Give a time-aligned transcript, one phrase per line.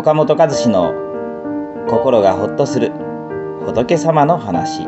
[0.00, 0.94] 岡本和志の
[1.86, 2.90] 心がほっとする
[3.66, 4.86] 仏様の話。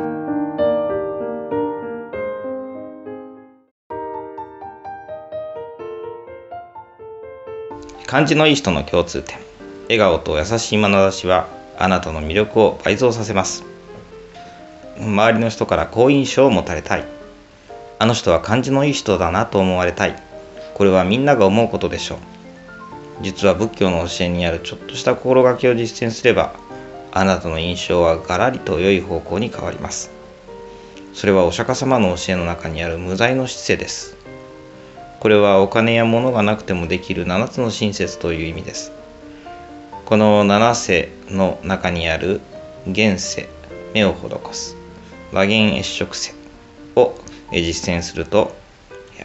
[8.07, 9.37] 感じのいい人の共通点。
[9.83, 11.47] 笑顔と優しい眼差しは
[11.79, 13.65] あなたの魅力を倍増させます。
[14.99, 17.05] 周りの人から好印象を持たれたい。
[17.99, 20.17] あの人は感じのいい人だなと思われたい。
[20.73, 22.32] これはみんなが思うことでしょう。
[23.21, 26.55] 実は仏教の教えにあるちょっとした心がけを実践すれば
[27.13, 30.11] あなたの印象はガラリと良い方向に変わります。
[31.13, 34.17] それはお釈迦様の教えの中にある無罪の姿勢です。
[35.21, 38.93] これはお金や物がなくてもできる7つの親切という意味です。
[40.07, 42.41] この7世の中にある
[42.87, 43.49] 現世
[43.95, 44.77] 目を施す
[45.33, 46.35] 和言越色世
[46.97, 47.15] を
[47.53, 48.57] 実践すると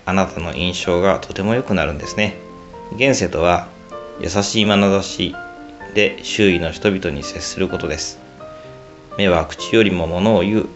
[0.05, 2.35] あなたの印象がとても良くなるんですね。
[2.93, 3.67] 現世とは
[4.19, 5.35] 優しい眼差し
[5.93, 8.19] で周囲の人々に接することです。
[9.17, 10.69] 目は口よりも物を言う。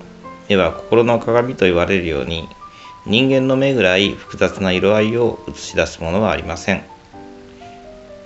[0.50, 2.48] 目は心の鏡と言われるように
[3.06, 6.84] 人間の目ぐらい複雑な色合いを映し出すものはありません。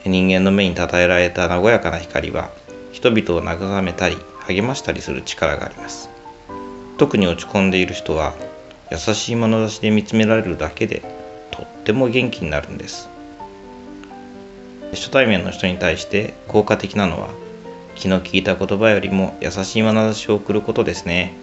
[0.05, 2.52] 人間の目に称えられた和やかな光は
[2.91, 6.09] 人々を慰めたり励ましたりする力があります。
[6.97, 8.33] 特に落ち込んでいる人は
[8.91, 11.02] 優しい眼差しで見つめられるだけで
[11.52, 13.09] とっても元気になるんです。
[14.91, 17.30] 初対面の人に対して効果的なのは
[17.95, 21.33] 気の利いた言葉よりも優しい眼差しを送ることですね。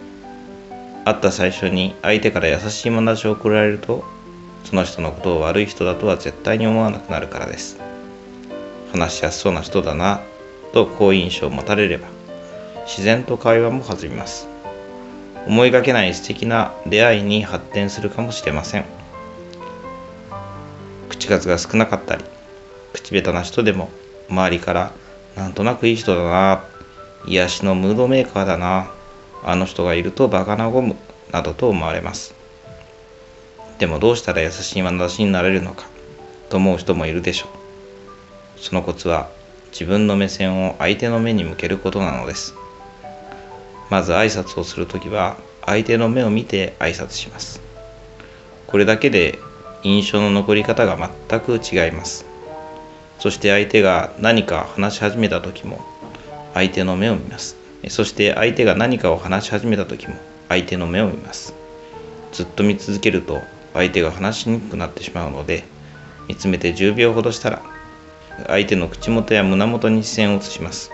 [1.04, 4.04] 会った最初に相手から優しい眼差しを送られると
[4.64, 7.80] その人のことを悪い人だとは絶対に思わなくなるからです。
[8.92, 10.20] 話しやすそうな人だな
[10.72, 12.08] と好印象を持たれれば
[12.84, 14.48] 自然と会話も弾みます。
[15.46, 18.84] 思いがけない素敵な出会いに発展するかもしれません。
[21.08, 22.24] 口数が少なかったり
[22.92, 23.90] 口下手な人でも
[24.28, 24.92] 周りから
[25.36, 26.64] なんとなくいい人だな。
[27.26, 28.90] 癒しのムードメーカーだな。
[29.44, 30.96] あの人がいるとバカなゴム
[31.30, 32.34] などと思われます。
[33.78, 35.86] でもどうしたら優しい眼差しになれるのか。
[36.48, 38.60] と思う人もいるでしょう。
[38.60, 39.30] そのコツは
[39.70, 42.54] 自分の目線を相手の目に向けることなのです。
[43.90, 47.60] まず挨拶をするときは相手の目を見て挨拶します。
[48.66, 49.38] これだけで
[49.82, 52.31] 印象の残り方が全く違います。
[53.22, 55.78] そして相手が何か話し始めた時も
[56.54, 57.56] 相手の目を見ます。
[57.86, 60.16] そして相手が何かを話し始めた時も
[60.48, 61.54] 相手の目を見ます。
[62.32, 63.38] ずっと見続けると
[63.74, 65.62] 相手が話しにくくなってしまうので
[66.26, 67.62] 見つめて10秒ほどしたら
[68.48, 70.90] 相手の口元や胸元に視線を移します。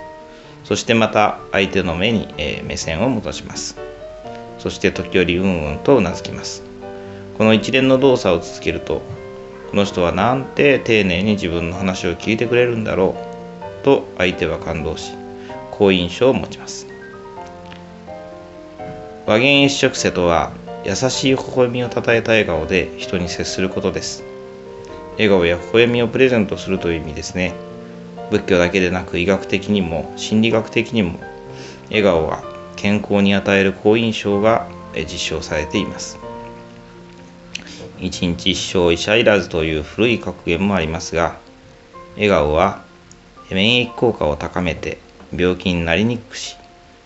[0.65, 3.79] そしてまた相手の目に、え目線を戻します。
[4.59, 6.63] そして時折うんうんとうなずきます。
[7.39, 9.01] この一連の動作を続けると
[9.71, 13.15] この人はなんて丁寧に自分の話を聞いてくれるんだろ
[13.83, 13.85] う。
[13.85, 15.13] と相手は感動し
[15.71, 16.87] 好印象を持ちます。
[19.27, 20.53] 和言一色瀬とは
[20.85, 24.25] 優しい微笑みをたたえた笑顔で人に接することです。
[25.13, 27.53] 笑顔や微笑みをプレゼントするという意味ですね。
[28.31, 31.19] 仏教だけでなく医学的にも心理学的にも
[31.89, 32.43] 笑顔は
[32.77, 36.19] 健康に与える好印象が実証されています。
[38.01, 41.39] 一日一生医者いらずという古い格言もありますが
[42.15, 42.85] 笑顔は
[43.51, 44.99] 免疫効果を高めて
[45.35, 46.57] 病気になりにくくし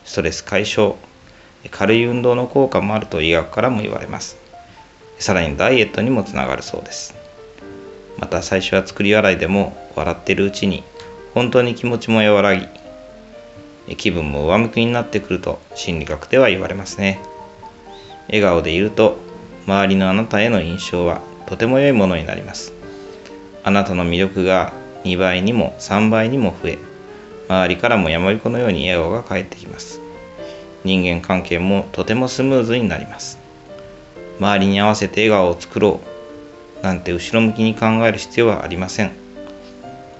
[0.04, 0.96] ストレス解消
[1.70, 4.36] 軽い運動の効果もあると医学からも言われます。
[5.18, 7.14] さらにダイエットにもつながるそうです。
[8.18, 10.82] また最初は作り笑いでも笑っているうちに
[11.34, 12.66] 本当に気持ちも和らぎ
[13.96, 17.20] 気分も上向きになってくると心理学では言われますね。
[18.26, 19.16] 笑顔でいると
[19.66, 22.72] 周りのあなたへの印象はとても良いものになります。
[23.64, 24.72] あなたの魅力が
[25.04, 26.78] 2倍にも3倍にも増え
[27.48, 30.00] 周りからも山彦のように笑顔が返ってきます。
[30.84, 33.38] 人間関係もとてもスムーズになります。
[34.38, 36.00] 周りに合わせて笑顔を作ろ
[36.80, 39.12] うなんて後ろ向きに考える必要はありません。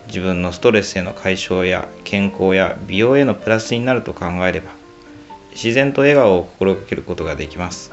[0.07, 4.71] 自分のストレスへの解消や健康や美容へのプラスになると考えれば
[5.53, 7.91] 自然と笑顔を心がけることができます。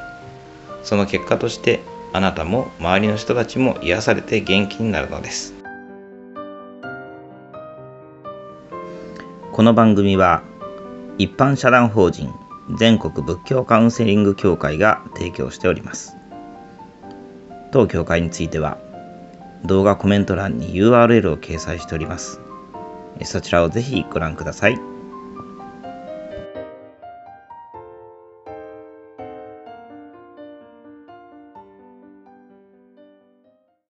[0.84, 1.82] その結果として
[2.14, 5.54] あなたも周りの人たちも癒されて元気になるのです。
[9.52, 10.42] この番組は
[11.18, 12.34] 一般社団法人
[12.78, 16.16] 全国仏教カウンセリング協会が提供しております。
[17.72, 18.78] 当協会については
[19.66, 22.40] 動画コメント欄に URL を掲載しております。
[23.24, 24.89] そちらをぜひご覧ください。